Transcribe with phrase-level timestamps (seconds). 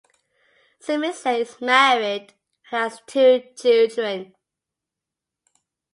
[0.83, 2.33] Smisek is married and
[2.71, 4.33] has two children.